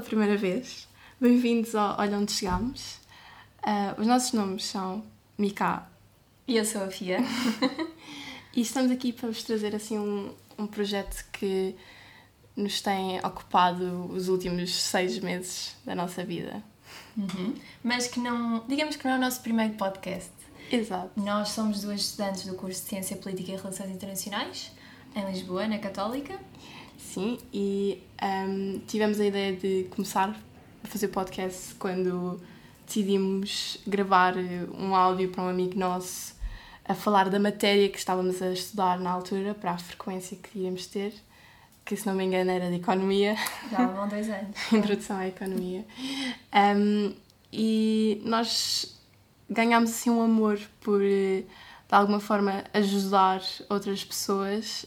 primeira 0.00 0.36
vez, 0.36 0.88
bem-vindos 1.20 1.76
ao 1.76 2.00
Olha 2.00 2.18
Onde 2.18 2.32
Chegamos. 2.32 2.98
Uh, 3.62 4.00
os 4.00 4.06
nossos 4.06 4.32
nomes 4.32 4.64
são 4.64 5.04
Mika 5.38 5.86
e 6.48 6.56
eu 6.56 6.64
sou 6.64 6.82
a 6.82 6.88
Fia. 6.88 7.20
e 8.52 8.60
estamos 8.60 8.90
aqui 8.90 9.12
para 9.12 9.28
vos 9.28 9.44
trazer 9.44 9.72
assim 9.72 9.96
um, 9.96 10.34
um 10.58 10.66
projeto 10.66 11.24
que 11.32 11.76
nos 12.56 12.80
tem 12.80 13.18
ocupado 13.20 14.10
os 14.12 14.28
últimos 14.28 14.74
seis 14.74 15.20
meses 15.20 15.76
da 15.84 15.94
nossa 15.94 16.24
vida. 16.24 16.60
Uhum. 17.16 17.54
Mas 17.82 18.08
que 18.08 18.18
não, 18.18 18.64
digamos 18.66 18.96
que 18.96 19.04
não 19.04 19.14
é 19.14 19.18
o 19.18 19.20
nosso 19.20 19.40
primeiro 19.40 19.74
podcast. 19.74 20.32
Exato. 20.70 21.10
Nós 21.14 21.50
somos 21.50 21.82
duas 21.82 22.00
estudantes 22.00 22.44
do 22.44 22.54
curso 22.54 22.82
de 22.82 22.88
Ciência 22.88 23.16
Política 23.16 23.52
e 23.52 23.56
Relações 23.56 23.90
Internacionais, 23.90 24.72
em 25.14 25.24
Lisboa, 25.30 25.68
na 25.68 25.78
Católica. 25.78 26.38
Sim, 26.98 27.38
e 27.52 28.02
um, 28.22 28.80
tivemos 28.86 29.20
a 29.20 29.24
ideia 29.24 29.54
de 29.54 29.86
começar 29.90 30.34
a 30.82 30.86
fazer 30.88 31.08
podcast 31.08 31.74
quando 31.76 32.40
decidimos 32.86 33.78
gravar 33.86 34.34
um 34.36 34.94
áudio 34.94 35.30
para 35.30 35.44
um 35.44 35.48
amigo 35.48 35.78
nosso 35.78 36.34
a 36.84 36.94
falar 36.94 37.30
da 37.30 37.38
matéria 37.38 37.88
que 37.88 37.98
estávamos 37.98 38.42
a 38.42 38.52
estudar 38.52 38.98
na 39.00 39.10
altura, 39.10 39.54
para 39.54 39.72
a 39.72 39.78
frequência 39.78 40.36
que 40.36 40.58
iríamos 40.58 40.86
ter, 40.86 41.14
que 41.84 41.96
se 41.96 42.06
não 42.06 42.14
me 42.14 42.24
engano 42.24 42.50
era 42.50 42.68
de 42.68 42.76
Economia. 42.76 43.36
Já 43.70 43.86
vão 43.86 44.06
dois 44.06 44.28
anos. 44.28 44.56
Introdução 44.72 45.16
à 45.16 45.28
Economia. 45.28 45.84
Um, 46.76 47.14
e 47.52 48.20
nós 48.24 49.00
ganhámos 49.48 49.90
assim 49.90 50.10
um 50.10 50.20
amor 50.20 50.60
por, 50.80 51.00
de 51.00 51.44
alguma 51.90 52.20
forma, 52.20 52.64
ajudar 52.74 53.40
outras 53.70 54.04
pessoas. 54.04 54.84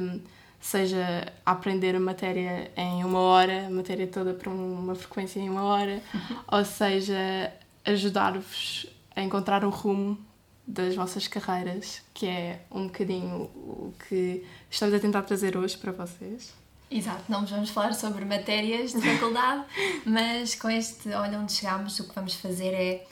Um, 0.00 0.20
seja 0.62 1.26
aprender 1.44 1.96
a 1.96 2.00
matéria 2.00 2.70
em 2.76 3.04
uma 3.04 3.18
hora, 3.18 3.66
a 3.66 3.70
matéria 3.70 4.06
toda 4.06 4.32
para 4.32 4.48
uma 4.48 4.94
frequência 4.94 5.40
em 5.40 5.50
uma 5.50 5.64
hora, 5.64 6.00
uhum. 6.14 6.36
ou 6.52 6.64
seja, 6.64 7.52
ajudar-vos 7.84 8.86
a 9.14 9.20
encontrar 9.20 9.64
o 9.64 9.70
rumo 9.70 10.16
das 10.64 10.94
vossas 10.94 11.26
carreiras, 11.26 12.00
que 12.14 12.26
é 12.26 12.60
um 12.70 12.86
bocadinho 12.86 13.50
o 13.54 13.92
que 14.08 14.44
estamos 14.70 14.94
a 14.94 15.00
tentar 15.00 15.22
trazer 15.22 15.56
hoje 15.56 15.76
para 15.76 15.90
vocês. 15.90 16.54
Exato, 16.88 17.24
não 17.28 17.44
vamos 17.44 17.70
falar 17.70 17.92
sobre 17.94 18.24
matérias 18.24 18.92
de 18.92 19.00
faculdade, 19.00 19.64
mas 20.06 20.54
com 20.54 20.70
este 20.70 21.08
Olha 21.08 21.40
Onde 21.40 21.52
Chegamos, 21.52 21.98
o 21.98 22.08
que 22.08 22.14
vamos 22.14 22.34
fazer 22.34 22.72
é 22.72 23.06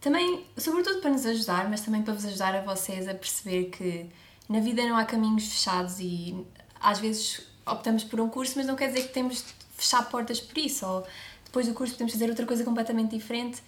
também, 0.00 0.46
sobretudo 0.56 1.00
para 1.00 1.10
nos 1.10 1.26
ajudar, 1.26 1.68
mas 1.68 1.82
também 1.82 2.02
para 2.02 2.14
vos 2.14 2.24
ajudar 2.24 2.54
a 2.54 2.62
vocês 2.62 3.06
a 3.06 3.14
perceber 3.14 3.64
que 3.64 4.06
na 4.48 4.60
vida 4.60 4.82
não 4.82 4.96
há 4.96 5.04
caminhos 5.04 5.44
fechados 5.44 5.98
e 6.00 6.46
às 6.86 7.00
vezes 7.00 7.40
optamos 7.66 8.04
por 8.04 8.20
um 8.20 8.28
curso, 8.28 8.52
mas 8.54 8.64
não 8.64 8.76
quer 8.76 8.86
dizer 8.86 9.08
que 9.08 9.12
temos 9.12 9.38
de 9.38 9.52
fechar 9.76 10.08
portas 10.08 10.38
por 10.38 10.56
isso, 10.56 10.86
ou 10.86 11.04
depois 11.44 11.66
do 11.66 11.74
curso 11.74 11.94
podemos 11.94 12.12
fazer 12.12 12.28
outra 12.30 12.46
coisa 12.46 12.62
completamente 12.62 13.10
diferente 13.10 13.60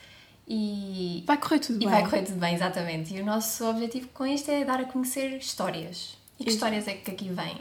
e 0.47 1.25
vai 1.27 1.37
correr 1.37 1.59
tudo 1.59 1.77
e 1.77 1.79
bem. 1.81 1.89
vai 1.89 2.05
correr 2.05 2.23
tudo 2.23 2.39
bem, 2.39 2.55
exatamente. 2.55 3.13
E 3.13 3.21
o 3.21 3.25
nosso 3.25 3.69
objetivo 3.69 4.07
com 4.15 4.25
isto 4.25 4.49
é 4.53 4.65
dar 4.65 4.79
a 4.79 4.85
conhecer 4.85 5.37
histórias. 5.37 6.17
E 6.39 6.45
que 6.45 6.51
histórias 6.51 6.87
é 6.87 6.95
que 6.95 7.11
aqui 7.11 7.29
vêm? 7.29 7.59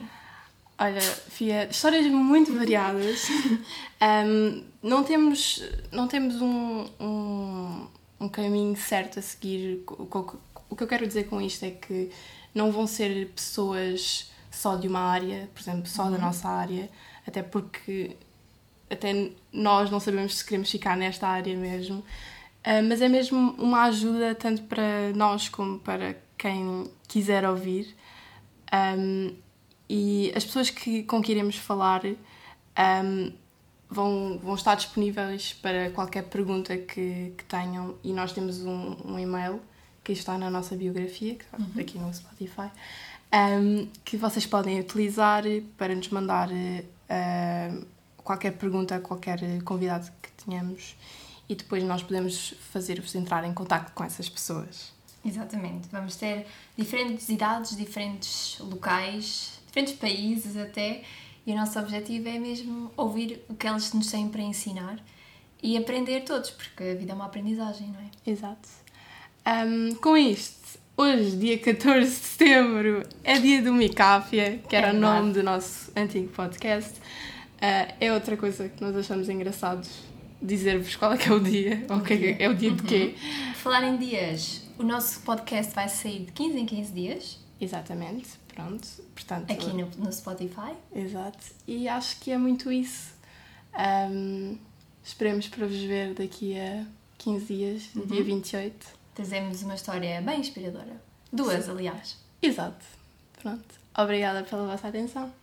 Olha, 0.77 1.01
Fia, 1.01 1.65
histórias 1.65 2.05
muito 2.05 2.53
variadas. 2.53 3.27
um, 4.27 4.63
não 4.83 5.03
temos, 5.03 5.63
não 5.91 6.07
temos 6.07 6.39
um, 6.39 6.85
um, 6.99 7.87
um, 8.19 8.29
caminho 8.29 8.77
certo 8.77 9.17
a 9.17 9.23
seguir. 9.23 9.83
O 9.87 10.75
que 10.75 10.83
eu 10.83 10.87
quero 10.87 11.07
dizer 11.07 11.23
com 11.23 11.41
isto 11.41 11.65
é 11.65 11.71
que 11.71 12.11
não 12.53 12.71
vão 12.71 12.85
ser 12.85 13.29
pessoas 13.29 14.29
só 14.51 14.75
de 14.75 14.87
uma 14.87 14.99
área, 14.99 15.49
por 15.53 15.61
exemplo, 15.61 15.87
só 15.87 16.05
uhum. 16.05 16.11
da 16.11 16.17
nossa 16.17 16.47
área, 16.47 16.89
até 17.25 17.43
porque 17.43 18.15
até 18.89 19.31
nós 19.51 19.91
não 19.91 19.99
sabemos 19.99 20.37
se 20.37 20.45
queremos 20.45 20.71
ficar 20.71 20.95
nesta 20.95 21.27
área 21.27 21.55
mesmo. 21.55 21.99
Uh, 22.65 22.83
mas 22.87 23.01
é 23.01 23.07
mesmo 23.07 23.55
uma 23.57 23.83
ajuda 23.83 24.35
tanto 24.35 24.63
para 24.63 25.11
nós 25.15 25.47
como 25.49 25.79
para 25.79 26.15
quem 26.37 26.89
quiser 27.07 27.47
ouvir. 27.47 27.95
Um, 28.73 29.35
e 29.89 30.31
as 30.35 30.43
pessoas 30.43 30.69
que, 30.69 31.03
com 31.03 31.21
que 31.21 31.31
iremos 31.31 31.55
falar 31.55 32.01
um, 32.05 33.33
vão, 33.89 34.39
vão 34.41 34.55
estar 34.55 34.75
disponíveis 34.75 35.53
para 35.53 35.89
qualquer 35.91 36.23
pergunta 36.23 36.77
que, 36.77 37.33
que 37.37 37.43
tenham 37.45 37.95
e 38.03 38.11
nós 38.11 38.33
temos 38.33 38.61
um, 38.63 38.97
um 39.05 39.19
e-mail 39.19 39.61
que 40.07 40.13
está 40.13 40.37
na 40.37 40.49
nossa 40.49 40.73
biografia, 40.73 41.35
que 41.35 41.43
está 41.43 41.57
uhum. 41.57 41.81
aqui 41.81 41.99
no 41.99 42.13
Spotify, 42.13 42.71
um, 43.33 43.89
que 44.05 44.15
vocês 44.15 44.45
podem 44.45 44.79
utilizar 44.79 45.43
para 45.77 45.93
nos 45.93 46.07
mandar 46.07 46.47
uh, 46.49 47.85
qualquer 48.23 48.53
pergunta, 48.53 49.01
qualquer 49.01 49.61
convidado 49.63 50.09
que 50.21 50.31
tenhamos 50.45 50.95
e 51.49 51.55
depois 51.55 51.83
nós 51.83 52.01
podemos 52.01 52.53
fazer-vos 52.71 53.13
entrar 53.15 53.43
em 53.43 53.53
contato 53.53 53.91
com 53.91 54.01
essas 54.01 54.29
pessoas. 54.29 54.93
Exatamente. 55.25 55.89
Vamos 55.91 56.15
ter 56.15 56.47
diferentes 56.77 57.27
idades, 57.27 57.75
diferentes 57.75 58.59
locais, 58.59 59.59
diferentes 59.67 59.93
países 59.95 60.55
até, 60.55 61.03
e 61.45 61.51
o 61.51 61.55
nosso 61.55 61.77
objetivo 61.79 62.29
é 62.29 62.39
mesmo 62.39 62.93
ouvir 62.95 63.43
o 63.49 63.55
que 63.55 63.67
eles 63.67 63.91
nos 63.91 64.09
têm 64.09 64.29
para 64.29 64.41
ensinar 64.41 65.03
e 65.61 65.75
aprender 65.75 66.21
todos, 66.21 66.49
porque 66.51 66.81
a 66.81 66.95
vida 66.95 67.11
é 67.11 67.15
uma 67.15 67.25
aprendizagem, 67.25 67.89
não 67.89 67.99
é? 67.99 68.09
Exato. 68.25 68.87
Um, 69.47 69.95
com 69.95 70.17
isto, 70.17 70.77
hoje, 70.97 71.37
dia 71.37 71.57
14 71.57 72.01
de 72.09 72.15
setembro, 72.15 73.07
é 73.23 73.39
dia 73.39 73.61
do 73.61 73.71
Micáfia, 73.71 74.59
que 74.67 74.75
era 74.75 74.89
é 74.89 74.91
o 74.91 74.93
nome 74.93 75.31
do 75.31 75.41
nosso 75.41 75.89
antigo 75.95 76.27
podcast. 76.33 76.99
Uh, 76.99 77.93
é 77.97 78.11
outra 78.11 78.35
coisa 78.35 78.67
que 78.67 78.83
nós 78.83 78.93
achamos 78.93 79.29
engraçados 79.29 79.89
dizer-vos 80.41 80.97
qual 80.97 81.13
é 81.13 81.17
que 81.17 81.29
é 81.29 81.31
o 81.31 81.39
dia, 81.39 81.85
ou 81.89 82.01
que 82.01 82.13
é, 82.13 82.43
é 82.43 82.49
o 82.49 82.55
dia 82.55 82.71
de 82.71 82.83
quê. 82.83 83.15
Uhum. 83.15 83.53
Falar 83.53 83.83
em 83.85 83.95
dias, 83.95 84.67
o 84.77 84.83
nosso 84.83 85.21
podcast 85.21 85.73
vai 85.73 85.87
sair 85.87 86.25
de 86.25 86.33
15 86.33 86.59
em 86.59 86.65
15 86.65 86.91
dias. 86.91 87.39
Exatamente, 87.61 88.27
pronto. 88.53 88.85
Portanto, 89.15 89.49
Aqui 89.49 89.67
no, 89.67 89.89
no 89.97 90.11
Spotify. 90.11 90.73
Exato. 90.93 91.39
E 91.65 91.87
acho 91.87 92.19
que 92.19 92.31
é 92.31 92.37
muito 92.37 92.69
isso. 92.69 93.13
Um, 94.11 94.57
esperemos 95.01 95.47
para 95.47 95.65
vos 95.65 95.77
ver 95.77 96.15
daqui 96.15 96.59
a 96.59 96.85
15 97.17 97.45
dias, 97.45 97.83
no 97.95 98.01
uhum. 98.01 98.07
dia 98.09 98.23
28. 98.25 98.97
Trazemos 99.17 99.63
uma 99.63 99.73
história 99.73 100.21
bem 100.21 100.41
inspiradora. 100.41 101.01
Duas, 101.33 101.65
Sim. 101.65 101.71
aliás. 101.71 102.17
Exato. 102.39 102.85
Pronto. 103.41 103.65
Obrigada 103.97 104.43
pela 104.43 104.67
vossa 104.67 104.89
atenção. 104.89 105.33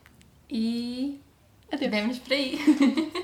E. 0.48 1.20
Adeus. 1.72 1.90
Vemos 1.90 2.18
por 2.20 2.34
aí. 2.34 2.56